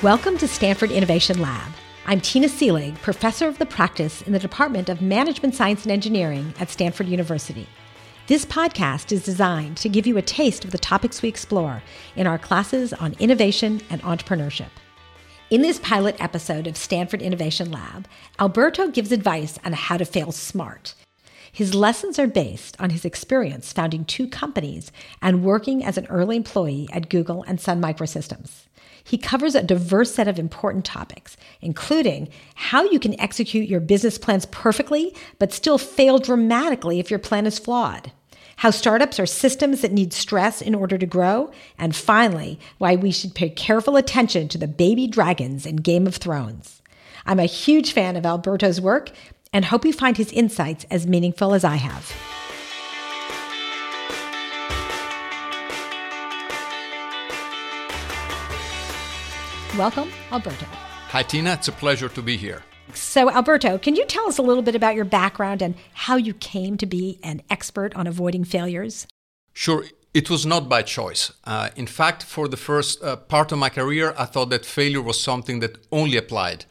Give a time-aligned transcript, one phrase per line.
[0.00, 1.72] Welcome to Stanford Innovation Lab.
[2.06, 6.54] I'm Tina Seelig, professor of the practice in the Department of Management Science and Engineering
[6.60, 7.66] at Stanford University.
[8.28, 11.82] This podcast is designed to give you a taste of the topics we explore
[12.14, 14.68] in our classes on innovation and entrepreneurship.
[15.50, 18.06] In this pilot episode of Stanford Innovation Lab,
[18.38, 20.94] Alberto gives advice on how to fail smart.
[21.50, 26.36] His lessons are based on his experience founding two companies and working as an early
[26.36, 28.67] employee at Google and Sun Microsystems.
[29.08, 34.18] He covers a diverse set of important topics, including how you can execute your business
[34.18, 38.12] plans perfectly, but still fail dramatically if your plan is flawed,
[38.56, 43.10] how startups are systems that need stress in order to grow, and finally, why we
[43.10, 46.82] should pay careful attention to the baby dragons in Game of Thrones.
[47.24, 49.10] I'm a huge fan of Alberto's work
[49.54, 52.37] and hope you find his insights as meaningful as I have.
[59.78, 60.66] Welcome, Alberto.
[61.10, 61.52] Hi, Tina.
[61.52, 62.64] It's a pleasure to be here.
[62.94, 66.34] So, Alberto, can you tell us a little bit about your background and how you
[66.34, 69.06] came to be an expert on avoiding failures?
[69.52, 69.84] Sure.
[70.12, 71.30] It was not by choice.
[71.44, 75.00] Uh, in fact, for the first uh, part of my career, I thought that failure
[75.00, 76.64] was something that only applied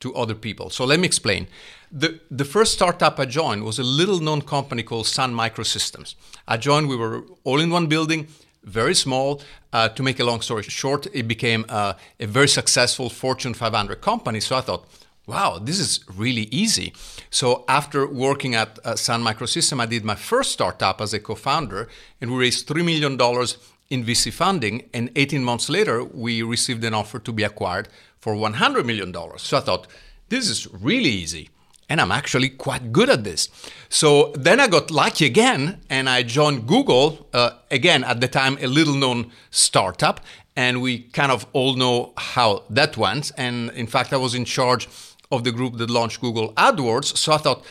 [0.00, 0.70] to other people.
[0.70, 1.48] So let me explain.
[1.92, 6.14] The, the first startup I joined was a little known company called Sun Microsystems.
[6.48, 8.28] I joined, we were all in one building,
[8.64, 9.40] very small.
[9.72, 14.00] Uh, to make a long story short, it became uh, a very successful Fortune 500
[14.00, 14.40] company.
[14.40, 14.86] So I thought,
[15.26, 16.92] wow, this is really easy.
[17.30, 21.88] So after working at uh, Sun Microsystem, I did my first startup as a co-founder,
[22.20, 23.58] and we raised three million dollars
[23.90, 24.88] in VC funding.
[24.92, 29.42] And 18 months later, we received an offer to be acquired for 100 million dollars.
[29.42, 29.86] So I thought,
[30.28, 31.50] this is really easy
[31.88, 33.48] and I'm actually quite good at this.
[33.88, 38.58] So then I got lucky again and I joined Google, uh, again, at the time,
[38.60, 40.20] a little known startup.
[40.56, 43.32] And we kind of all know how that went.
[43.36, 44.88] And in fact, I was in charge
[45.30, 47.16] of the group that launched Google AdWords.
[47.16, 47.64] So I thought,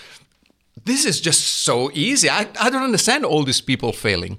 [0.85, 2.29] this is just so easy.
[2.29, 4.37] I, I don't understand all these people failing.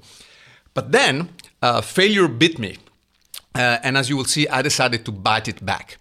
[0.74, 1.30] But then
[1.62, 2.76] uh, failure bit me.
[3.54, 5.96] Uh, and as you will see, I decided to bite it back.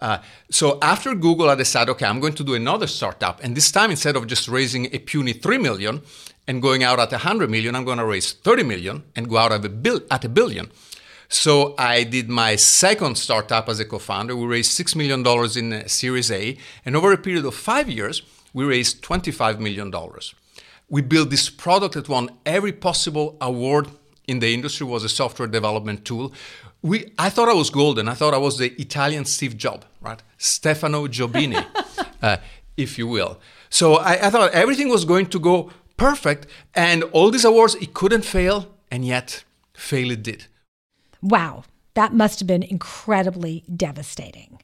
[0.00, 0.18] Uh,
[0.50, 3.90] so after Google, I decided, okay, I'm going to do another startup, and this time
[3.90, 6.02] instead of just raising a puny three million
[6.46, 9.36] and going out at a hundred million, I'm going to raise thirty million and go
[9.38, 10.70] out at a, bil- at a billion.
[11.28, 14.34] So I did my second startup as a co-founder.
[14.34, 17.88] We raised six million dollars in uh, Series A, and over a period of five
[17.90, 18.22] years,
[18.54, 20.34] we raised twenty-five million dollars.
[20.88, 23.88] We built this product that won every possible award
[24.26, 24.86] in the industry.
[24.86, 26.32] was a software development tool
[26.82, 28.08] we I thought I was golden.
[28.08, 30.22] I thought I was the Italian Steve Jobs, right?
[30.36, 31.64] Stefano Jobini,
[32.22, 32.36] uh,
[32.76, 33.40] if you will.
[33.70, 37.92] So I, I, thought everything was going to go perfect, and all these awards it
[37.94, 39.44] couldn't fail, and yet
[39.74, 40.46] fail it did.
[41.20, 44.60] Wow, that must have been incredibly devastating.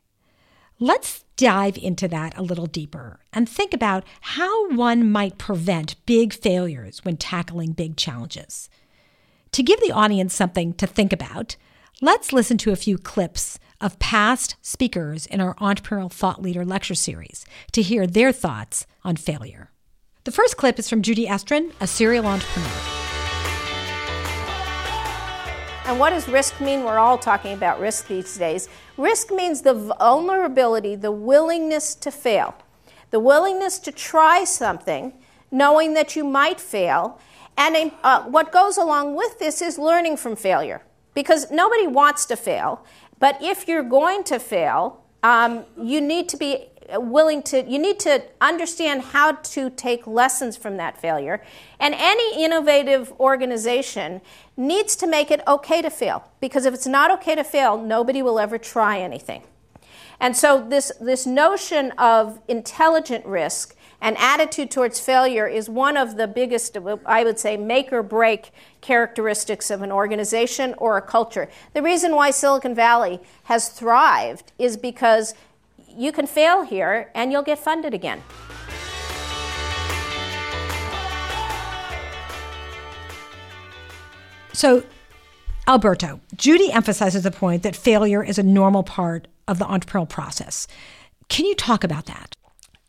[0.81, 6.33] Let's dive into that a little deeper and think about how one might prevent big
[6.33, 8.69] failures when tackling big challenges.
[9.53, 11.57] To give the audience something to think about,
[12.03, 16.97] Let's listen to a few clips of past speakers in our Entrepreneurial Thought Leader lecture
[16.97, 19.71] series to hear their thoughts on failure.
[20.25, 22.69] The first clip is from Judy Estrin, a serial entrepreneur.
[25.87, 26.83] And what does risk mean?
[26.83, 28.69] We're all talking about risk these days.
[28.97, 32.57] Risk means the vulnerability, the willingness to fail,
[33.13, 35.13] the willingness to try something,
[35.53, 37.21] knowing that you might fail.
[37.57, 40.83] And uh, what goes along with this is learning from failure
[41.15, 42.85] because nobody wants to fail.
[43.19, 47.99] But if you're going to fail, um, you need to be willing to, you need
[48.01, 51.43] to understand how to take lessons from that failure.
[51.81, 54.21] And any innovative organization
[54.57, 56.31] needs to make it okay to fail.
[56.41, 59.43] Because if it's not okay to fail, nobody will ever try anything.
[60.21, 66.17] And so, this, this notion of intelligent risk and attitude towards failure is one of
[66.17, 68.51] the biggest, I would say, make or break
[68.81, 71.49] characteristics of an organization or a culture.
[71.73, 75.35] The reason why Silicon Valley has thrived is because
[75.97, 78.23] you can fail here and you'll get funded again.
[84.53, 84.85] So,
[85.67, 90.67] Alberto, Judy emphasizes the point that failure is a normal part of the entrepreneurial process.
[91.29, 92.37] Can you talk about that?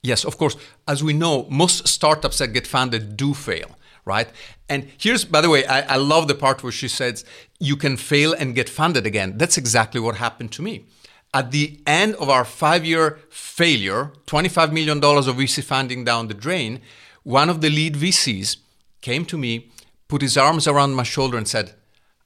[0.06, 0.56] Yes, of course.
[0.88, 3.70] As we know, most startups that get funded do fail,
[4.06, 4.30] right?
[4.70, 7.26] And here's, by the way, I, I love the part where she says
[7.60, 9.38] you can fail and get funded again.
[9.40, 10.86] That's exactly what happened to me.
[11.34, 16.34] At the end of our five year failure, $25 million of VC funding down the
[16.36, 16.82] drain,
[17.24, 18.58] one of the lead VCs
[19.02, 19.72] came to me,
[20.08, 21.74] put his arms around my shoulder, and said,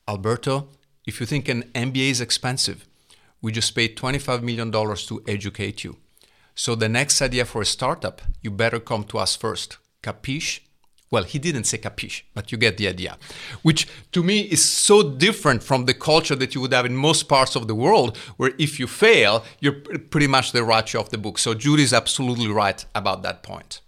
[0.07, 0.67] Alberto,
[1.05, 2.85] if you think an MBA is expensive,
[3.41, 5.95] We just paid $25 million to educate you.
[6.59, 9.77] So the next idea for a startup, you better come to us first.
[10.03, 10.59] Capiche?
[11.09, 13.17] Well, he didn't say capiche, but you get the idea.
[13.61, 17.29] Which to me is so different from the culture that you would have in most
[17.29, 19.79] parts of the world, where if you fail, you're
[20.11, 21.37] pretty much the ratio of the book.
[21.37, 23.79] So Judy is absolutely right about that point.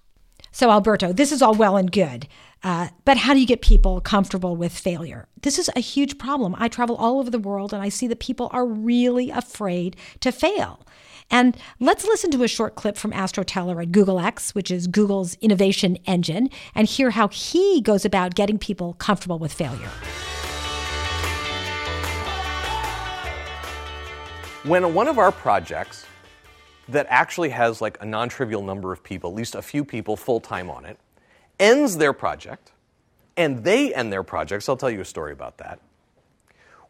[0.53, 2.25] So, Alberto, this is all well and good.
[2.63, 5.27] Uh, but how do you get people comfortable with failure?
[5.41, 6.55] This is a huge problem.
[6.57, 10.31] I travel all over the world and I see that people are really afraid to
[10.31, 10.85] fail.
[11.31, 14.85] And let's listen to a short clip from Astro Teller at Google X, which is
[14.85, 19.89] Google's innovation engine, and hear how he goes about getting people comfortable with failure.
[24.63, 26.05] When one of our projects
[26.89, 30.17] that actually has like a non trivial number of people, at least a few people
[30.17, 30.99] full time on it,
[31.59, 32.73] ends their project,
[33.37, 35.79] and they end their projects, I'll tell you a story about that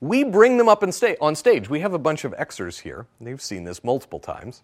[0.01, 1.69] we bring them up on stage.
[1.69, 3.05] We have a bunch of Xers here.
[3.21, 4.63] They've seen this multiple times.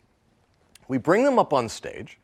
[0.88, 2.18] We bring them up on stage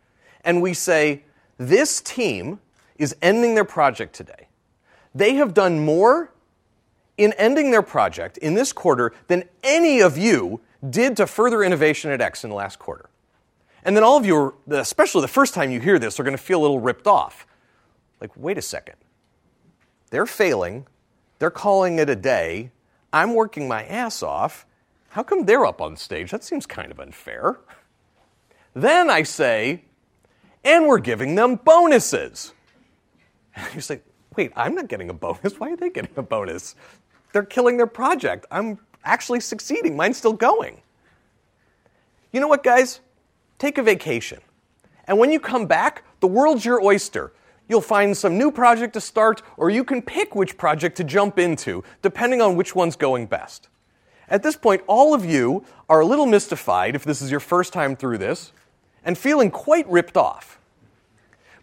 [0.44, 1.24] and we say,
[1.58, 2.60] This team
[2.98, 4.48] is ending their project today.
[5.14, 6.32] They have done more
[7.18, 10.60] in ending their project in this quarter than any of you
[10.90, 13.10] did to further innovation at X in the last quarter.
[13.86, 16.36] And then all of you, are, especially the first time you hear this, are going
[16.36, 17.46] to feel a little ripped off.
[18.20, 18.96] Like, wait a second.
[20.10, 20.88] They're failing,
[21.40, 22.72] they're calling it a day,
[23.14, 24.66] I'm working my ass off.
[25.10, 26.32] How come they're up on stage?
[26.32, 27.60] That seems kind of unfair.
[28.74, 29.84] Then I say,
[30.64, 32.54] and we're giving them bonuses.
[33.56, 34.02] And you say,
[34.36, 35.60] wait, I'm not getting a bonus.
[35.60, 36.76] Why are they getting a bonus?
[37.32, 38.48] They're killing their project.
[38.50, 39.96] I'm actually succeeding.
[39.96, 40.82] Mine's still going.
[42.32, 43.00] You know what, guys?
[43.60, 44.42] Take a vacation.
[45.06, 47.34] And when you come back, the world's your oyster.
[47.70, 51.40] You'll find some new project to start, or you can pick which project to jump
[51.40, 53.70] into, depending on which one's going best.
[54.30, 57.74] At this point, all of you are a little mystified if this is your first
[57.74, 58.52] time through this,
[59.06, 60.60] and feeling quite ripped off.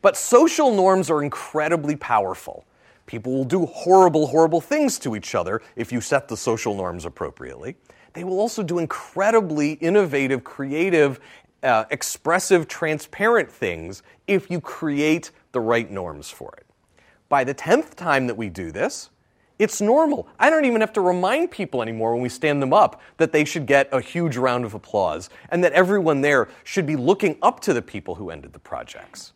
[0.03, 2.65] But social norms are incredibly powerful.
[3.07, 7.05] People will do horrible, horrible things to each other if you set the social norms
[7.05, 7.77] appropriately.
[8.13, 11.21] They will also do incredibly innovative, creative,
[11.63, 16.67] uh, expressive, transparent things if you create the right norms for it.
[17.29, 19.11] By the 10th time that we do this,
[19.59, 20.27] it's normal.
[20.39, 23.45] I don't even have to remind people anymore when we stand them up that they
[23.45, 27.61] should get a huge round of applause and that everyone there should be looking up
[27.61, 29.33] to the people who ended the projects.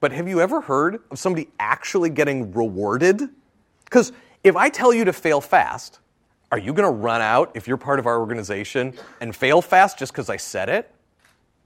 [0.00, 3.28] But have you ever heard of somebody actually getting rewarded?
[3.84, 6.00] Because if I tell you to fail fast,
[6.50, 9.98] are you going to run out if you're part of our organization and fail fast
[9.98, 10.90] just because I said it?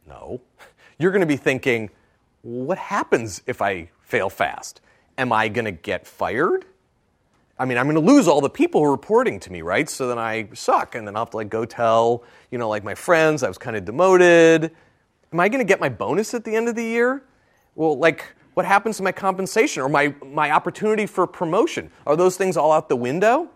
[0.06, 0.40] No.
[0.98, 1.90] You're going to be thinking,
[2.46, 4.80] what happens if I fail fast?
[5.18, 6.64] Am I going to get fired?
[7.58, 9.88] I mean, I'm going to lose all the people who are reporting to me, right?
[9.88, 12.22] So then I suck, and then I'll have to like go tell,
[12.52, 14.70] you know, like my friends I was kind of demoted.
[15.32, 17.24] Am I going to get my bonus at the end of the year?
[17.74, 21.90] Well, like, what happens to my compensation or my, my opportunity for promotion?
[22.06, 23.50] Are those things all out the window?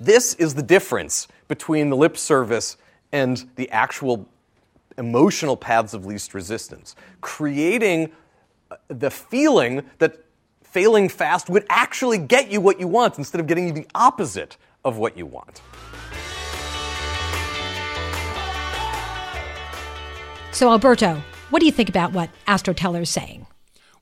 [0.00, 2.76] This is the difference between the lip service
[3.12, 4.28] and the actual
[4.98, 8.12] emotional paths of least resistance, creating
[8.70, 10.24] uh, the feeling that
[10.62, 14.58] failing fast would actually get you what you want instead of getting you the opposite
[14.84, 15.62] of what you want.
[20.52, 23.46] So, Alberto, what do you think about what Astro Teller is saying?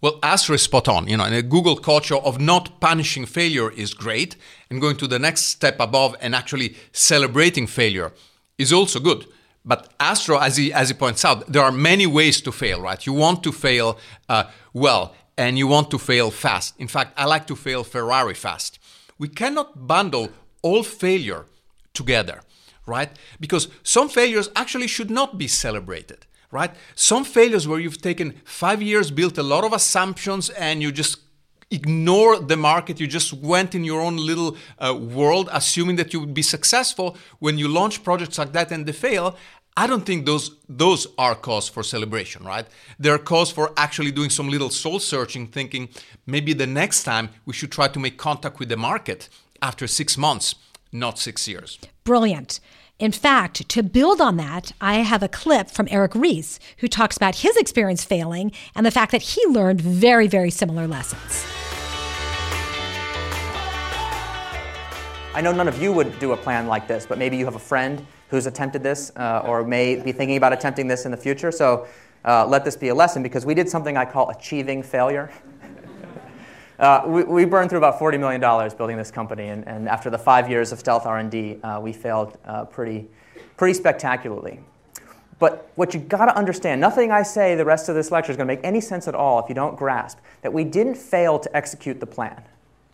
[0.01, 1.09] Well, Astro is spot on.
[1.09, 4.37] You know, and a Google culture of not punishing failure is great,
[4.71, 8.13] and going to the next step above and actually celebrating failure
[8.59, 9.27] is also good.
[9.67, 13.05] But Astro, as he, as he points out, there are many ways to fail, right?
[13.05, 16.75] You want to fail uh, well and you want to fail fast.
[16.79, 18.79] In fact, I like to fail Ferrari fast.
[19.19, 20.31] We cannot bundle
[20.63, 21.47] all failure
[21.93, 22.43] together,
[22.87, 23.11] right?
[23.41, 26.71] Because some failures actually should not be celebrated, right?
[26.95, 31.19] Some failures where you've taken five years, built a lot of assumptions, and you just
[31.71, 33.01] ignore the market.
[33.01, 37.17] You just went in your own little uh, world, assuming that you would be successful.
[37.39, 39.37] When you launch projects like that and they fail,
[39.79, 42.67] I don't think those those are cause for celebration, right?
[42.99, 45.91] They're cause for actually doing some little soul searching, thinking
[46.25, 49.29] maybe the next time we should try to make contact with the market
[49.61, 50.55] after six months,
[50.93, 51.79] not six years.
[52.05, 52.61] Brilliant.
[52.99, 57.19] In fact, to build on that, I have a clip from Eric Ries, who talks
[57.19, 61.45] about his experience failing and the fact that he learned very, very similar lessons.
[65.37, 67.57] I know none of you would do a plan like this, but maybe you have
[67.57, 71.17] a friend who's attempted this uh, or may be thinking about attempting this in the
[71.19, 71.53] future.
[71.53, 71.87] So
[72.25, 75.31] uh, let this be a lesson because we did something I call achieving failure.
[76.79, 78.39] Uh, we, we, burned through about $40 million
[78.77, 82.37] building this company, and, and after the five years of stealth R&D, uh, we failed
[82.45, 83.09] uh, pretty,
[83.57, 84.61] pretty spectacularly.
[85.39, 88.37] But what you've got to understand, nothing I say the rest of this lecture is
[88.37, 91.39] going to make any sense at all if you don't grasp that we didn't fail
[91.39, 92.43] to execute the plan.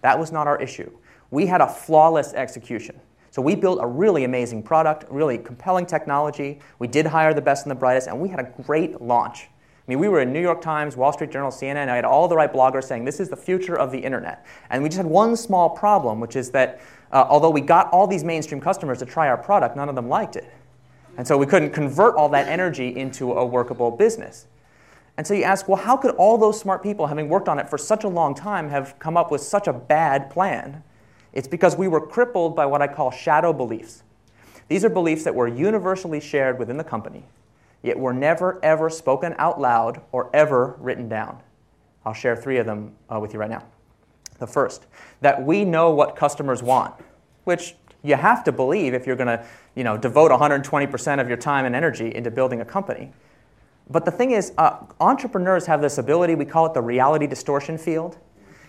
[0.03, 0.89] That was not our issue.
[1.33, 3.01] We had a flawless execution.
[3.33, 6.61] So we built a really amazing product, really compelling technology.
[6.79, 9.49] We did hire the best and the brightest, and we had a great launch.
[9.83, 11.77] I mean, we were in New York Times, Wall Street Journal, CNN.
[11.77, 14.47] And I had all the right bloggers saying this is the future of the internet.
[14.71, 18.07] And we just had one small problem, which is that uh, although we got all
[18.07, 20.49] these mainstream customers to try our product, none of them liked it.
[21.17, 24.47] And so we couldn't convert all that energy into a workable business.
[25.17, 27.69] And so you ask, well, how could all those smart people, having worked on it
[27.69, 30.83] for such a long time, have come up with such a bad plan?
[31.33, 34.03] It's because we were crippled by what I call shadow beliefs.
[34.69, 37.25] These are beliefs that were universally shared within the company,
[37.83, 41.41] yet were never, ever spoken out loud or ever written down.
[42.05, 43.65] I'll share three of them uh, with you right now.
[44.39, 44.87] The first,
[45.21, 46.95] that we know what customers want,
[47.45, 51.37] which you have to believe if you're going to you know, devote 120% of your
[51.37, 53.13] time and energy into building a company.
[53.91, 57.79] But the thing is, uh, entrepreneurs have this ability, we call it the reality distortion
[57.79, 58.19] field.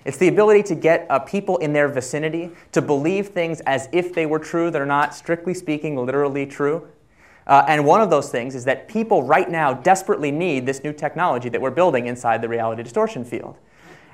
[0.05, 4.13] It's the ability to get uh, people in their vicinity to believe things as if
[4.13, 6.87] they were true that are not, strictly speaking, literally true.
[7.47, 10.93] Uh, and one of those things is that people right now desperately need this new
[10.93, 13.57] technology that we're building inside the reality distortion field.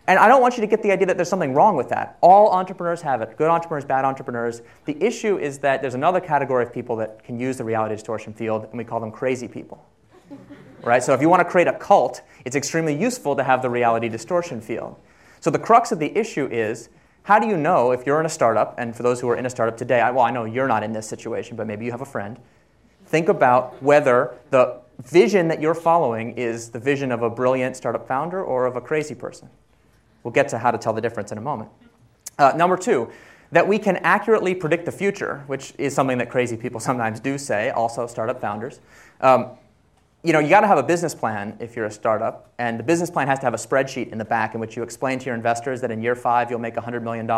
[0.07, 2.17] And I don't want you to get the idea that there's something wrong with that.
[2.21, 4.63] All entrepreneurs have it good entrepreneurs, bad entrepreneurs.
[4.85, 8.33] The issue is that there's another category of people that can use the reality distortion
[8.33, 9.85] field, and we call them crazy people.
[10.83, 11.03] right?
[11.03, 14.09] So if you want to create a cult, it's extremely useful to have the reality
[14.09, 14.95] distortion field.
[15.39, 16.89] So the crux of the issue is
[17.23, 19.45] how do you know if you're in a startup, and for those who are in
[19.45, 21.91] a startup today, I, well, I know you're not in this situation, but maybe you
[21.91, 22.39] have a friend.
[23.05, 28.07] Think about whether the vision that you're following is the vision of a brilliant startup
[28.07, 29.49] founder or of a crazy person.
[30.23, 31.69] We'll get to how to tell the difference in a moment.
[32.37, 33.09] Uh, number two,
[33.51, 37.37] that we can accurately predict the future, which is something that crazy people sometimes do
[37.37, 38.79] say, also startup founders.
[39.21, 39.51] Um,
[40.23, 42.83] you know, you got to have a business plan if you're a startup, and the
[42.83, 45.25] business plan has to have a spreadsheet in the back in which you explain to
[45.25, 47.29] your investors that in year five you'll make $100 million.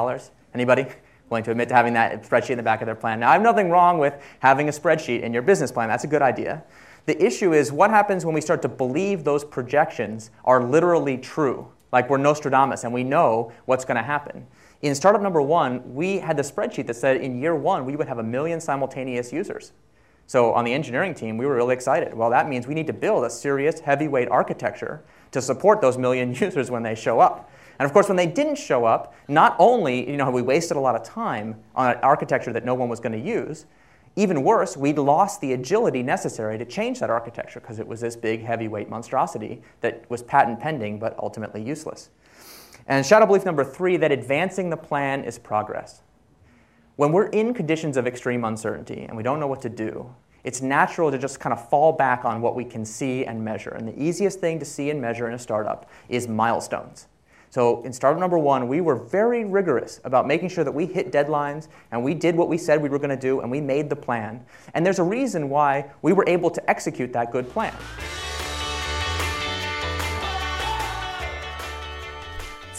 [0.53, 0.87] Anybody
[1.29, 3.19] willing to admit to having that spreadsheet in the back of their plan?
[3.19, 5.89] Now, I have nothing wrong with having a spreadsheet in your business plan.
[5.89, 6.63] That's a good idea.
[7.05, 11.67] The issue is what happens when we start to believe those projections are literally true
[11.91, 14.47] like we're Nostradamus and we know what's going to happen.
[14.81, 18.07] In startup number one, we had the spreadsheet that said in year one we would
[18.07, 19.73] have a million simultaneous users.
[20.31, 22.13] So on the engineering team, we were really excited.
[22.13, 26.33] Well, that means we need to build a serious heavyweight architecture to support those million
[26.39, 27.51] users when they show up.
[27.77, 30.79] And of course, when they didn't show up, not only you know, we wasted a
[30.79, 33.65] lot of time on an architecture that no one was going to use,
[34.15, 38.15] even worse, we'd lost the agility necessary to change that architecture because it was this
[38.15, 42.09] big, heavyweight monstrosity that was patent pending but ultimately useless.
[42.87, 46.03] And shadow belief number three that advancing the plan is progress.
[46.97, 50.61] When we're in conditions of extreme uncertainty and we don't know what to do, it's
[50.61, 53.69] natural to just kind of fall back on what we can see and measure.
[53.69, 57.07] And the easiest thing to see and measure in a startup is milestones.
[57.49, 61.11] So in startup number one, we were very rigorous about making sure that we hit
[61.11, 63.89] deadlines and we did what we said we were going to do and we made
[63.89, 64.43] the plan.
[64.73, 67.75] And there's a reason why we were able to execute that good plan.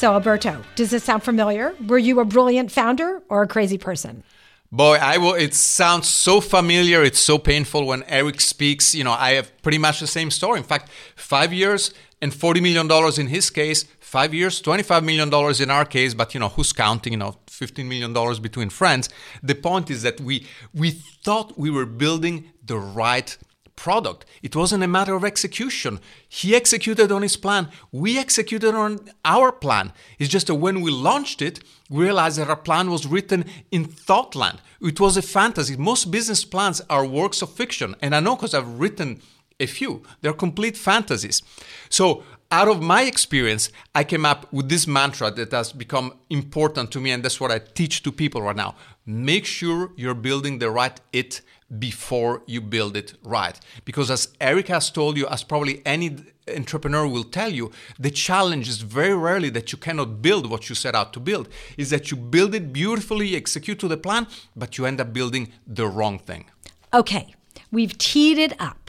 [0.02, 1.76] So, Alberto, does this sound familiar?
[1.86, 4.24] Were you a brilliant founder or a crazy person?
[4.72, 5.34] Boy, I will.
[5.34, 7.04] It sounds so familiar.
[7.04, 8.96] It's so painful when Eric speaks.
[8.96, 10.58] You know, I have pretty much the same story.
[10.58, 15.28] In fact, five years and forty million dollars in his case, five years, $25 million
[15.62, 19.08] in our case, but you know, who's counting, you know, $15 million between friends.
[19.40, 23.38] The point is that we, we thought we were building the right
[23.76, 24.24] product.
[24.42, 26.00] It wasn't a matter of execution.
[26.28, 27.68] He executed on his plan.
[27.90, 29.92] We executed on our plan.
[30.18, 31.60] It's just that when we launched it,
[31.90, 34.58] we realized that our plan was written in thoughtland.
[34.80, 35.76] It was a fantasy.
[35.76, 37.94] Most business plans are works of fiction.
[38.00, 39.20] And I know because I've written
[39.60, 40.02] a few.
[40.20, 41.42] They're complete fantasies.
[41.88, 46.90] So out of my experience, I came up with this mantra that has become important
[46.92, 48.74] to me, and that's what I teach to people right now.
[49.06, 51.40] Make sure you're building the right it
[51.78, 53.58] before you build it right.
[53.84, 56.16] Because as Eric has told you, as probably any
[56.48, 60.74] entrepreneur will tell you, the challenge is very rarely that you cannot build what you
[60.74, 64.26] set out to build, is that you build it beautifully, execute to the plan,
[64.56, 66.46] but you end up building the wrong thing.
[66.92, 67.34] Okay,
[67.70, 68.81] we've teed it up.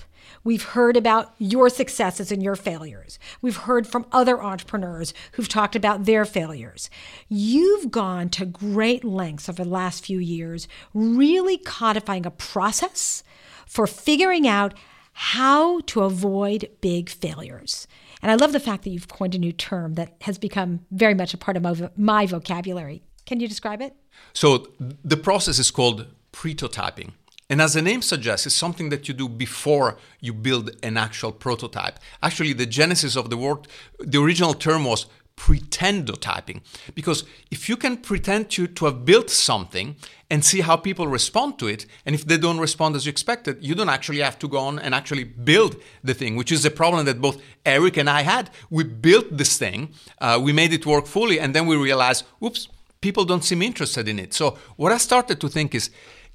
[0.43, 3.17] We've heard about your successes and your failures.
[3.41, 6.89] We've heard from other entrepreneurs who've talked about their failures.
[7.29, 13.23] You've gone to great lengths over the last few years, really codifying a process
[13.65, 14.73] for figuring out
[15.13, 17.87] how to avoid big failures.
[18.21, 21.13] And I love the fact that you've coined a new term that has become very
[21.13, 23.03] much a part of my, vocabulary.
[23.25, 23.95] Can you describe it?
[24.33, 27.11] So the process is called pretotyping.
[27.49, 31.31] And as the name suggests, it's something that you do before you build an actual
[31.31, 31.99] prototype.
[32.21, 33.67] Actually, the genesis of the word,
[33.99, 36.61] the original term was pretendotyping.
[36.93, 39.95] Because if you can pretend to, to have built something
[40.29, 43.57] and see how people respond to it, and if they don't respond as you expected,
[43.61, 46.71] you don't actually have to go on and actually build the thing, which is a
[46.71, 48.49] problem that both Eric and I had.
[48.69, 52.67] We built this thing, uh, we made it work fully, and then we realized, oops,
[53.01, 54.33] people don't seem interested in it.
[54.33, 55.89] So what I started to think is,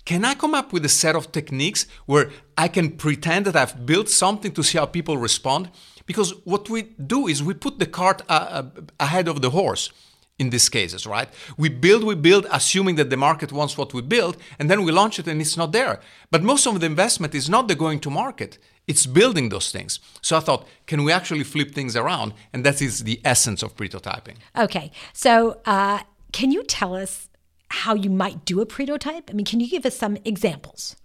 [0.05, 3.85] can I come up with a set of techniques where I can pretend that I've
[3.85, 5.71] built something to see how people respond?
[6.07, 9.90] Because what we do is we put the cart uh, uh, ahead of the horse
[10.38, 11.28] in these cases, right?
[11.57, 14.93] We build, we build, assuming that the market wants what we build, and then we
[14.93, 16.00] launch it and it's not there.
[16.31, 20.00] But most of the investment is not the going to market, it's building those things.
[20.23, 22.33] So I thought, can we actually flip things around?
[22.52, 24.37] And that is the essence of pretotyping.
[24.57, 24.90] Okay.
[25.12, 26.00] So, uh,
[26.33, 27.27] can you tell us
[27.70, 29.30] how you might do a pretotype?
[29.30, 30.96] I mean, can you give us some examples?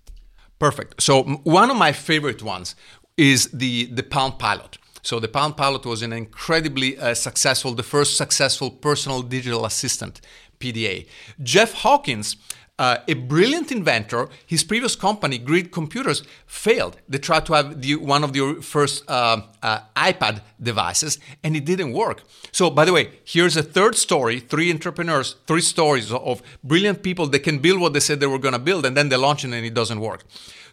[0.60, 1.02] Perfect.
[1.02, 2.76] So, one of my favorite ones
[3.18, 4.78] is the, the Palm Pilot.
[5.04, 10.22] So the Palm Pilot was an incredibly uh, successful, the first successful personal digital assistant,
[10.60, 11.08] PDA.
[11.42, 12.38] Jeff Hawkins,
[12.84, 16.98] uh, a brilliant inventor, his previous company, Grid Computers, failed.
[17.08, 20.36] They tried to have the, one of the first uh, uh iPad
[20.70, 21.14] devices,
[21.44, 22.18] and it didn't work.
[22.52, 27.26] So, by the way, here's a third story: three entrepreneurs, three stories of brilliant people
[27.28, 29.46] that can build what they said they were going to build, and then they launch
[29.46, 30.22] it and it doesn't work.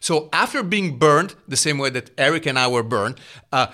[0.00, 3.16] So, after being burned the same way that Eric and I were burned,
[3.52, 3.66] uh,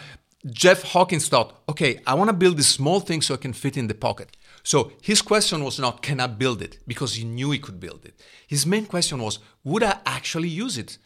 [0.63, 3.77] Jeff Hawkins thought, okay, I want to build this small thing so I can fit
[3.77, 4.29] in the pocket.
[4.67, 6.81] So his question was not, can I build it?
[6.89, 8.21] Because he knew he could build it.
[8.49, 10.99] His main question was, would I actually use it?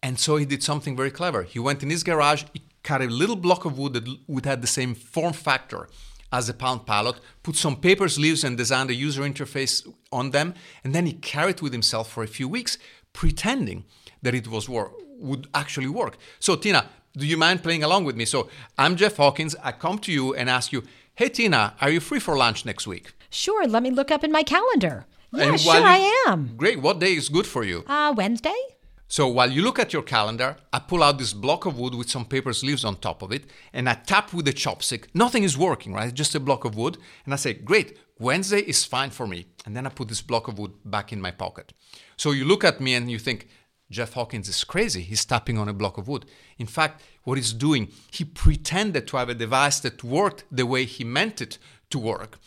[0.00, 1.42] And so he did something very clever.
[1.42, 4.60] He went in his garage, he cut a little block of wood that would have
[4.60, 5.88] the same form factor
[6.32, 10.54] as a Palm Pilot, put some paper sleeves and designed a user interface on them,
[10.84, 12.78] and then he carried with himself for a few weeks,
[13.12, 13.86] pretending
[14.22, 16.16] that it was wor- would actually work.
[16.38, 18.24] So Tina, do you mind playing along with me?
[18.24, 19.56] So I'm Jeff Hawkins.
[19.64, 20.84] I come to you and ask you,
[21.20, 23.12] hey, Tina, are you free for lunch next week?
[23.28, 23.66] Sure.
[23.66, 25.04] Let me look up in my calendar.
[25.34, 26.56] Yeah, sure, you, I am.
[26.56, 26.80] Great.
[26.80, 27.84] What day is good for you?
[27.86, 28.58] Uh, Wednesday.
[29.06, 32.08] So while you look at your calendar, I pull out this block of wood with
[32.08, 35.08] some paper sleeves on top of it, and I tap with a chopstick.
[35.12, 36.14] Nothing is working, right?
[36.14, 36.96] Just a block of wood.
[37.26, 39.44] And I say, Great, Wednesday is fine for me.
[39.66, 41.74] And then I put this block of wood back in my pocket.
[42.16, 43.46] So you look at me and you think,
[43.90, 45.02] Jeff Hawkins is crazy.
[45.02, 46.24] He's tapping on a block of wood.
[46.58, 50.84] In fact, what he's doing, he pretended to have a device that worked the way
[50.84, 51.58] he meant it
[51.90, 52.38] to work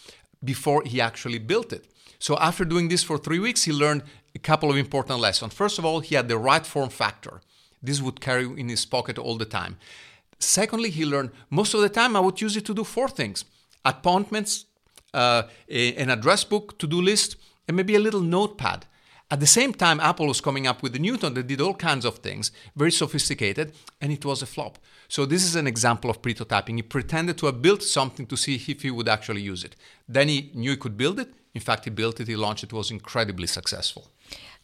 [0.43, 1.85] before he actually built it.
[2.19, 4.03] So after doing this for three weeks, he learned
[4.33, 5.53] a couple of important lessons.
[5.53, 7.41] First of all, he had the right form factor.
[7.81, 9.77] This would carry in his pocket all the time.
[10.39, 13.45] Secondly, he learned most of the time I would use it to do four things
[13.85, 14.65] appointments,
[15.13, 17.35] uh, an address book, to do list,
[17.67, 18.85] and maybe a little notepad.
[19.31, 22.05] At the same time, Apple was coming up with the Newton that did all kinds
[22.05, 24.77] of things, very sophisticated, and it was a flop.
[25.07, 26.75] So this is an example of pretotyping.
[26.75, 29.75] He pretended to have built something to see if he would actually use it.
[30.07, 31.33] Then he knew he could build it.
[31.53, 34.09] In fact, he built it, he launched it, it was incredibly successful.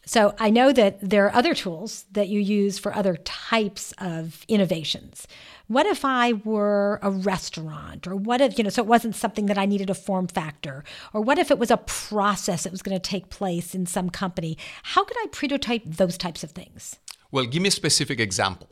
[0.06, 4.43] So I know that there are other tools that you use for other types of
[4.47, 5.28] innovations.
[5.67, 8.08] What if I were a restaurant?
[8.08, 10.84] Or what if, you know, so it wasn't something that I needed a form factor?
[11.13, 14.10] Or what if it was a process that was going to take place in some
[14.10, 14.58] company?
[14.82, 16.97] How could I pretotype those types of things?
[17.32, 18.67] Well, give me a specific example.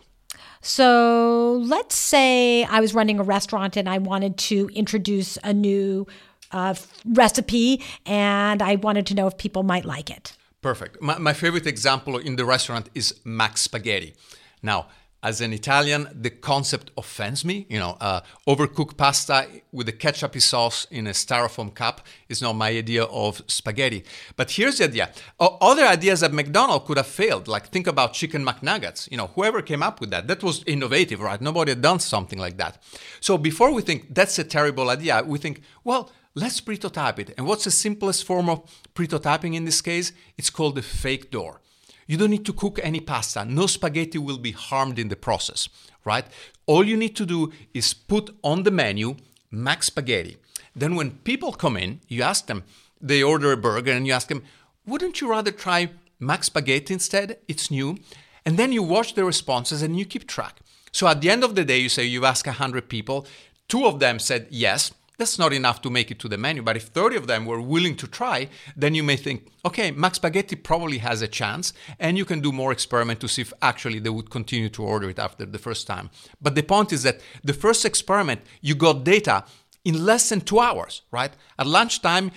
[0.62, 6.08] So let's say I was running a restaurant and I wanted to introduce a new
[6.52, 6.74] uh,
[7.06, 10.34] recipe and I wanted to know if people might like it.
[10.62, 11.02] Perfect.
[11.02, 14.16] My, my favorite example in the restaurant is McSpaghetti.
[14.62, 14.88] Now,
[15.24, 17.66] as an Italian, the concept offends me.
[17.70, 22.54] You know, uh, overcooked pasta with a ketchup sauce in a styrofoam cup is not
[22.54, 24.04] my idea of spaghetti.
[24.36, 27.48] But here's the idea: other ideas at McDonald's could have failed.
[27.48, 29.10] Like think about chicken McNuggets.
[29.12, 31.42] You know, whoever came up with that, that was innovative, right?
[31.42, 32.82] Nobody had done something like that.
[33.20, 37.34] So before we think that's a terrible idea, we think, well, let's pretotype it.
[37.36, 38.62] And what's the simplest form of
[38.94, 40.14] pretotyping in this case?
[40.38, 41.62] It's called the fake door.
[42.06, 43.44] You don't need to cook any pasta.
[43.44, 45.68] No spaghetti will be harmed in the process,
[46.06, 46.26] right?
[46.68, 49.16] All you need to do is put on the menu
[49.52, 50.38] McSpaghetti.
[50.76, 52.64] Then when people come in, you ask them,
[53.02, 54.44] they order a burger and you ask them,
[54.86, 55.90] wouldn't you rather try
[56.22, 57.40] McSpaghetti instead?
[57.48, 57.98] It's new.
[58.46, 60.60] And then you watch the responses and you keep track.
[60.92, 63.26] So at the end of the day, you say you ask 100 people,
[63.68, 66.62] two of them said yes, That's not enough to make it to the menu.
[66.62, 70.62] But if 30 of them were willing to try, then you may think, okay, McSpaghetti
[70.62, 74.12] probably has a chance, and you can do more experiment to see if actually they
[74.12, 76.12] would continue to order it after the first time.
[76.40, 79.46] But the point is that the first experiment, you got data
[79.84, 81.32] in less than two hours, right?
[81.58, 82.32] At lunchtime,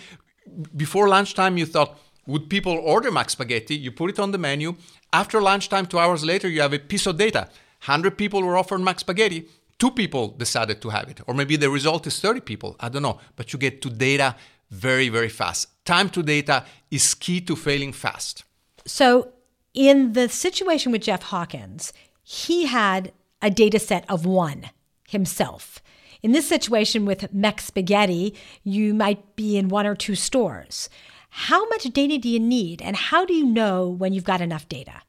[0.75, 3.79] before lunchtime, you thought, would people order McSpaghetti?
[3.79, 4.77] You put it on the menu.
[5.13, 7.51] After lunchtime, two hours later, you have a piece of data.
[7.87, 9.49] 100 people were offered McSpaghetti
[9.81, 12.77] two people decided to have it, or maybe the result is 30 people.
[12.79, 14.37] I don't know, but you get to data
[14.71, 15.85] very, very fast.
[15.85, 18.45] Time to data is key to failing fast.
[18.87, 19.33] So,
[19.75, 23.13] in the situation with Jeff Hawkins, he had
[23.43, 24.71] a data set of one
[25.09, 25.83] himself.
[26.23, 30.91] In this situation with McSpaghetti, you might be in one or two stores.
[31.31, 34.69] How much data do you need, and how do you know when you've got enough
[34.69, 35.03] data?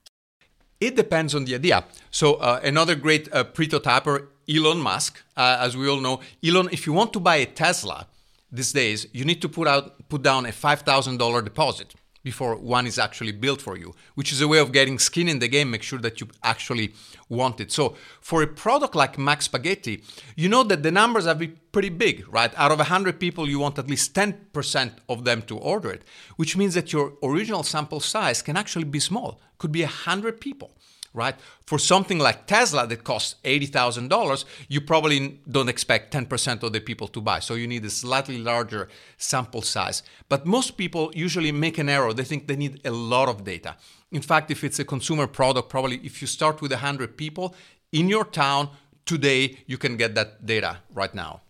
[0.79, 1.83] It depends on the idea.
[2.09, 6.85] So, uh, another great uh, pretotyper Elon Musk, uh, as we all know, Elon, if
[6.85, 8.07] you want to buy a Tesla
[8.51, 12.55] these days, you need to put out put down a five thousand dollar deposit before
[12.55, 15.47] one is actually built for you, which is a way of getting skin in the
[15.47, 15.71] game.
[15.71, 16.93] Make sure that you actually
[17.29, 17.71] want it.
[17.71, 20.03] So for a product like McSpaghetti,
[20.35, 22.53] you know that the numbers have are pretty big, right?
[22.57, 26.03] Out of 100 people, you want at least 10% of them to order it,
[26.35, 29.41] which means that your original sample size can actually be small.
[29.57, 30.71] Could be 100 people
[31.13, 31.35] right?
[31.65, 37.07] For something like Tesla that costs $80,000, you probably don't expect 10% of the people
[37.09, 37.39] to buy.
[37.39, 40.03] So you need a slightly larger sample size.
[40.29, 42.13] But most people usually make an error.
[42.13, 43.75] They think they need a lot of data.
[44.11, 47.55] In fact, if it's a consumer product, probably if you start with 100 people
[47.91, 48.69] in your town
[49.05, 51.41] today, you can get that data right now.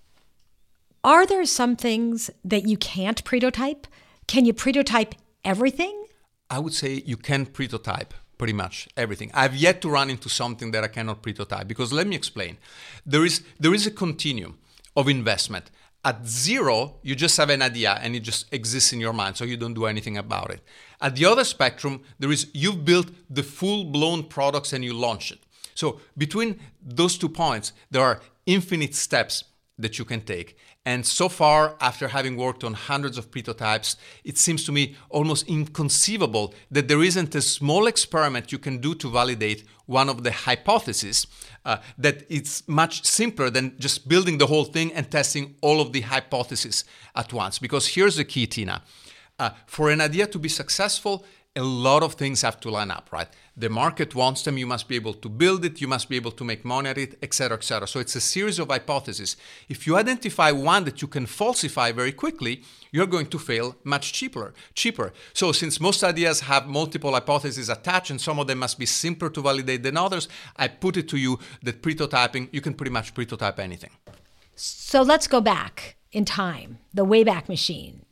[1.03, 3.87] Are there some things that you can't pretotype?
[4.27, 6.05] Can you pretotype everything?
[6.49, 9.29] I would say you can pretotype pretty much everything.
[9.35, 12.57] I've yet to run into something that I cannot pretotype because let me explain.
[13.05, 14.57] There is there is a continuum
[14.95, 15.69] of investment.
[16.03, 19.45] At zero, you just have an idea and it just exists in your mind, so
[19.45, 20.61] you don't do anything about it.
[20.99, 25.39] At the other spectrum, there is you've built the full-blown products and you launch it.
[25.75, 29.43] So between those two points, there are infinite steps
[29.77, 30.57] that you can take.
[30.85, 35.47] And so far, after having worked on hundreds of pretotypes, it seems to me almost
[35.47, 40.31] inconceivable that there isn't a small experiment you can do to validate one of the
[40.31, 41.27] hypotheses.
[41.65, 45.93] Uh, that it's much simpler than just building the whole thing and testing all of
[45.93, 46.83] the hypotheses
[47.15, 47.59] at once.
[47.59, 48.81] Because here's the key, Tina.
[49.37, 53.09] Uh, for an idea to be successful, a lot of things have to line up,
[53.11, 53.27] right?
[53.61, 56.31] The market wants them, you must be able to build it, you must be able
[56.31, 57.87] to make money at it, etc., etc.
[57.87, 59.37] So it's a series of hypotheses.
[59.69, 64.13] If you identify one that you can falsify very quickly, you're going to fail much
[64.13, 64.55] cheaper.
[64.73, 65.13] Cheaper.
[65.33, 69.29] So since most ideas have multiple hypotheses attached and some of them must be simpler
[69.29, 73.13] to validate than others, I put it to you that pretotyping, you can pretty much
[73.13, 73.91] pretotype anything.
[74.55, 78.05] So let's go back in time, the Wayback Machine,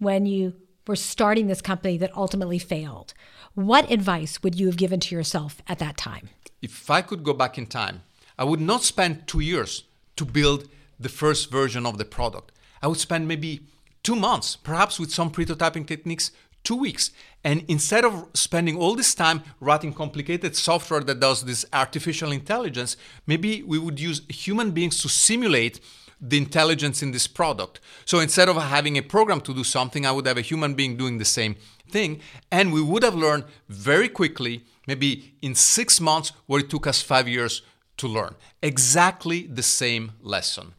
[0.00, 0.54] when you
[0.86, 3.14] were starting this company that ultimately failed.
[3.54, 6.28] What advice would you have given to yourself at that time?
[6.62, 8.02] If I could go back in time,
[8.38, 9.84] I would not spend two years
[10.16, 10.68] to build
[10.98, 12.52] the first version of the product.
[12.82, 13.62] I would spend maybe
[14.02, 16.30] two months, perhaps with some pretotyping techniques,
[16.62, 17.10] two weeks.
[17.44, 22.96] And instead of spending all this time writing complicated software that does this artificial intelligence,
[23.26, 25.80] maybe we would use human beings to simulate
[26.20, 27.80] the intelligence in this product.
[28.04, 30.96] So instead of having a program to do something, I would have a human being
[30.96, 31.56] doing the same
[31.90, 32.20] thing.
[32.50, 37.02] And we would have learned very quickly, maybe in six months, what it took us
[37.02, 37.62] five years
[37.98, 38.34] to learn.
[38.62, 40.74] Exactly the same lesson.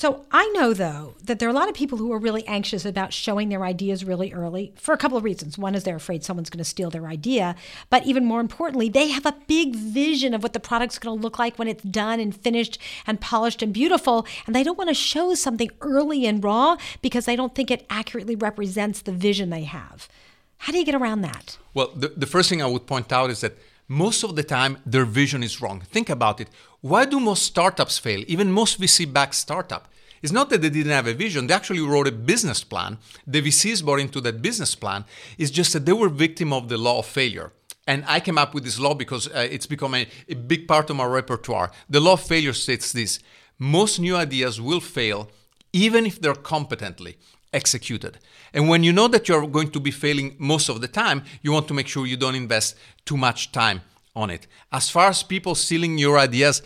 [0.00, 2.86] So I know, though, that there are a lot of people who are really anxious
[2.86, 5.58] about showing their ideas really early for a couple of reasons.
[5.58, 7.54] One is they're afraid someone's going to steal their idea.
[7.90, 11.22] But even more importantly, they have a big vision of what the product's going to
[11.22, 14.26] look like when it's done and finished and polished and beautiful.
[14.46, 17.84] And they don't want to show something early and raw because they don't think it
[17.90, 20.08] accurately represents the vision they have.
[20.56, 21.58] How do you get around that?
[21.74, 23.58] Well, the, the first thing I would point out is that
[23.90, 25.80] most of the time their vision is wrong.
[25.80, 26.48] Think about it.
[26.80, 28.22] Why do most startups fail?
[28.28, 29.88] Even most VC backed startup.
[30.22, 32.98] It's not that they didn't have a vision, they actually wrote a business plan.
[33.26, 35.04] The VCs bought into that business plan.
[35.38, 37.52] It's just that they were victim of the law of failure.
[37.84, 40.88] And I came up with this law because uh, it's become a, a big part
[40.90, 41.72] of my repertoire.
[41.88, 43.18] The law of failure states this
[43.58, 45.28] most new ideas will fail
[45.72, 47.16] even if they're competently
[47.52, 48.18] executed.
[48.52, 51.52] And when you know that you're going to be failing most of the time, you
[51.52, 53.82] want to make sure you don't invest too much time
[54.14, 54.46] on it.
[54.72, 56.62] As far as people stealing your ideas,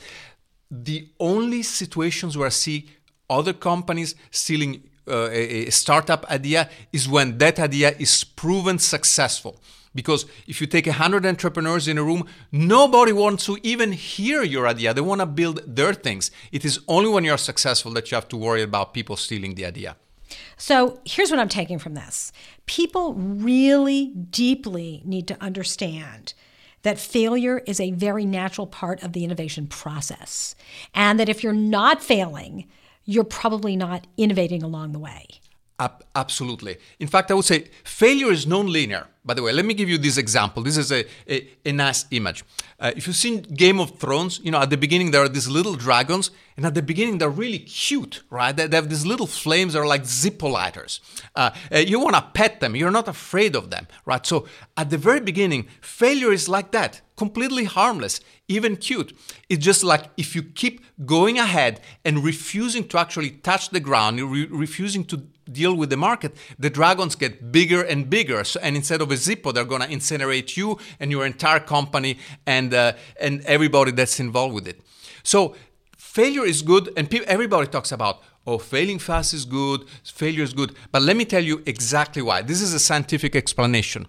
[0.71, 2.89] the only situations where I see
[3.29, 9.61] other companies stealing uh, a, a startup idea is when that idea is proven successful.
[9.95, 14.67] Because if you take 100 entrepreneurs in a room, nobody wants to even hear your
[14.67, 14.93] idea.
[14.93, 16.33] They want to build their things.
[16.51, 19.67] It is only when you're successful that you have to worry about people stealing the
[19.67, 19.97] idea.
[20.57, 22.33] So here's what I'm taking from this
[22.67, 26.35] people really deeply need to understand
[26.83, 30.55] that failure is a very natural part of the innovation process.
[30.95, 32.69] And that if you're not failing,
[33.05, 35.27] you're probably not innovating along the way.
[35.79, 36.77] Ab- absolutely.
[37.01, 39.09] In fact, I would say failure is non-linear.
[39.25, 40.63] By the way, let me give you this example.
[40.63, 42.45] This is a, a, a nice image.
[42.79, 45.49] Uh, if you've seen Game of Thrones, you know, at the beginning there are these
[45.49, 48.55] little dragons, and at the beginning they're really cute, right?
[48.55, 51.01] They, they have these little flames that are like Zippo lighters.
[51.35, 54.25] Uh, uh, you want to pet them, you're not afraid of them, right?
[54.25, 59.17] So at the very beginning, failure is like that, completely harmless, even cute.
[59.49, 64.21] It's just like if you keep going ahead and refusing to actually touch the ground,
[64.21, 68.45] re- refusing to deal with the market, the dragons get bigger and bigger.
[68.45, 72.73] So, and instead of a Zippo, they're to incinerate you and your entire company and
[72.73, 74.81] uh, and everybody that's involved with it.
[75.23, 75.55] So
[75.97, 80.53] failure is good, and pe- everybody talks about oh, failing fast is good, failure is
[80.53, 80.75] good.
[80.93, 82.43] But let me tell you exactly why.
[82.43, 84.07] This is a scientific explanation.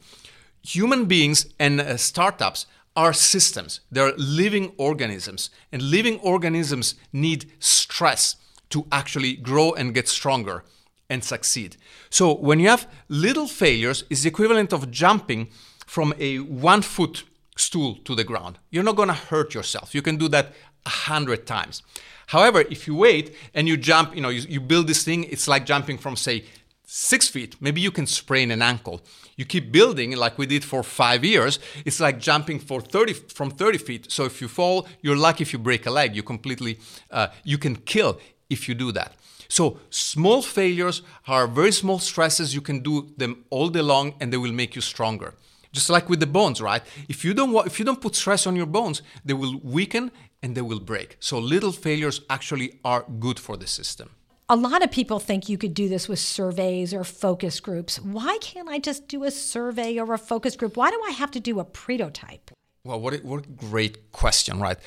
[0.62, 3.82] Human beings and uh, startups are systems.
[3.92, 8.36] They're living organisms, and living organisms need stress
[8.70, 10.64] to actually grow and get stronger
[11.10, 11.78] and succeed.
[12.10, 15.50] So when you have little failures, it's the equivalent of jumping
[15.86, 17.24] from a one foot
[17.58, 18.60] stool to the ground.
[18.70, 19.96] You're not going to hurt yourself.
[19.96, 20.54] You can do that
[20.86, 21.84] a hundred times.
[22.28, 25.48] However, if you wait and you jump, you know, you, you build this thing, it's
[25.48, 26.46] like jumping from say
[26.86, 27.56] six feet.
[27.60, 29.02] Maybe you can sprain an ankle.
[29.38, 31.60] You keep building like we did for five years.
[31.86, 34.12] It's like jumping for 30 from 30 feet.
[34.12, 36.16] So if you fall, you're lucky if you break a leg.
[36.16, 36.80] You completely,
[37.12, 39.14] uh, you can kill if you do that.
[39.48, 42.54] So small failures are very small stresses.
[42.54, 45.34] You can do them all day long, and they will make you stronger.
[45.72, 46.82] Just like with the bones, right?
[47.10, 50.56] If you don't if you don't put stress on your bones, they will weaken and
[50.56, 51.18] they will break.
[51.20, 54.10] So little failures actually are good for the system.
[54.48, 58.00] A lot of people think you could do this with surveys or focus groups.
[58.00, 60.78] Why can't I just do a survey or a focus group?
[60.78, 62.52] Why do I have to do a pretotype?
[62.86, 64.78] Well, what a, what a great question, right?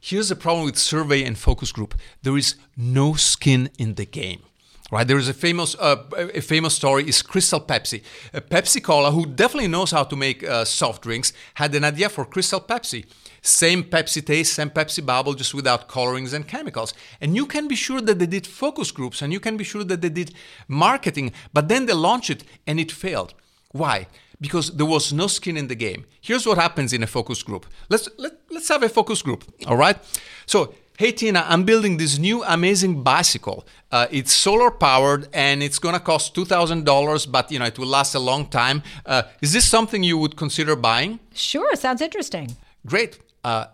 [0.00, 4.40] Here's the problem with survey and focus group there is no skin in the game.
[4.90, 5.96] Right, there is a famous uh,
[6.34, 8.02] a famous story is Crystal Pepsi.
[8.34, 12.10] Uh, Pepsi Cola, who definitely knows how to make uh, soft drinks, had an idea
[12.10, 13.06] for Crystal Pepsi.
[13.40, 16.92] Same Pepsi taste, same Pepsi bubble, just without colorings and chemicals.
[17.22, 19.84] And you can be sure that they did focus groups and you can be sure
[19.84, 20.34] that they did
[20.68, 23.32] marketing, but then they launched it and it failed.
[23.72, 24.08] Why?
[24.42, 26.04] Because there was no skin in the game.
[26.20, 27.64] Here's what happens in a focus group.
[27.88, 29.44] Let's let, let's have a focus group.
[29.66, 29.96] All right.
[30.46, 33.64] So hey Tina, I'm building this new amazing bicycle.
[33.90, 37.78] Uh, it's solar powered and it's gonna cost two thousand dollars, but you know it
[37.78, 38.82] will last a long time.
[39.06, 41.20] Uh, is this something you would consider buying?
[41.34, 42.56] Sure, sounds interesting.
[42.84, 43.18] Great.
[43.44, 43.66] Uh,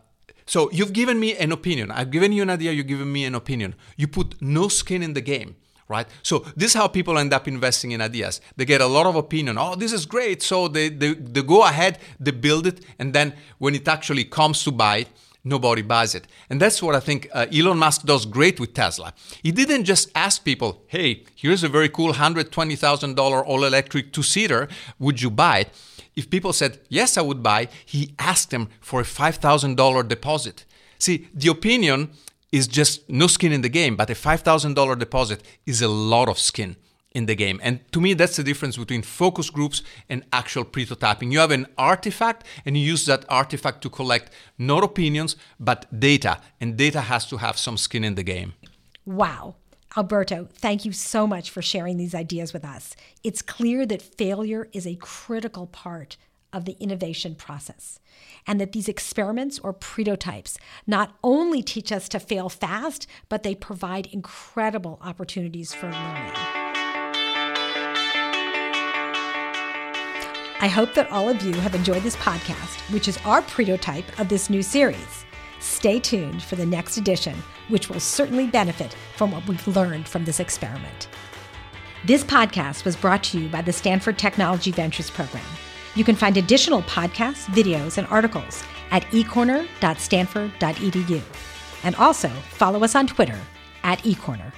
[0.46, 1.90] so you've given me an opinion.
[1.90, 2.72] I've given you an idea.
[2.72, 3.74] You've given me an opinion.
[3.96, 5.57] You put no skin in the game
[5.88, 6.07] right?
[6.22, 8.40] So this is how people end up investing in ideas.
[8.57, 9.59] They get a lot of opinion.
[9.59, 10.42] Oh, this is great.
[10.42, 14.62] So they, they, they go ahead, they build it, and then when it actually comes
[14.64, 15.07] to buy
[15.44, 16.27] nobody buys it.
[16.51, 19.14] And that's what I think uh, Elon Musk does great with Tesla.
[19.42, 24.68] He didn't just ask people, hey, here's a very cool $120,000 all electric two seater.
[24.98, 25.70] Would you buy it?
[26.16, 30.64] If people said, yes, I would buy, he asked them for a $5,000 deposit.
[30.98, 32.11] See, the opinion
[32.52, 36.38] is just no skin in the game, but a $5,000 deposit is a lot of
[36.38, 36.76] skin
[37.12, 37.61] in the game.
[37.62, 41.32] And to me, that's the difference between focus groups and actual pretotyping.
[41.32, 46.40] You have an artifact and you use that artifact to collect not opinions, but data.
[46.61, 48.54] And data has to have some skin in the game.
[49.04, 49.56] Wow.
[49.96, 52.94] Alberto, thank you so much for sharing these ideas with us.
[53.24, 56.18] It's clear that failure is a critical part
[56.52, 58.00] of the innovation process
[58.46, 63.54] and that these experiments or pretotypes not only teach us to fail fast, but they
[63.54, 66.32] provide incredible opportunities for learning.
[70.61, 74.28] I hope that all of you have enjoyed this podcast, which is our prototype of
[74.28, 75.24] this new series.
[75.61, 77.37] Stay tuned for the next edition,
[77.68, 81.08] which will certainly benefit from what we've learned from this experiment.
[82.06, 85.44] This podcast was brought to you by the Stanford Technology Ventures Program.
[85.98, 91.22] You can find additional podcasts, videos, and articles at ecorner.stanford.edu.
[91.82, 93.37] And also follow us on Twitter
[93.82, 94.52] at ecorner.